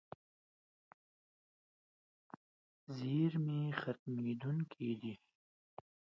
[2.95, 5.13] زیرمې ختمېدونکې دي.